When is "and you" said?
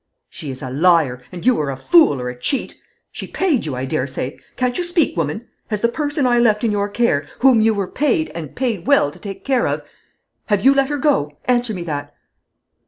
1.31-1.59